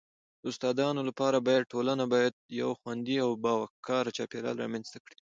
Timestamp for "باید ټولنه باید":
1.47-2.33